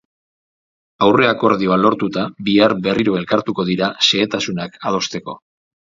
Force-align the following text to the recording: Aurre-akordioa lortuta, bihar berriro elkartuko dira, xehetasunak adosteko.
Aurre-akordioa 1.07 1.77
lortuta, 1.83 2.23
bihar 2.47 2.75
berriro 2.89 3.19
elkartuko 3.21 3.67
dira, 3.71 3.91
xehetasunak 4.09 4.81
adosteko. 4.93 5.41